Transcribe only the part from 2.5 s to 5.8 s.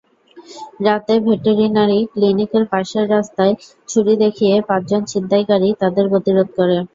পাশের রাস্তায় ছুরি দেখিয়ে পাঁচজন ছিনতাইকারী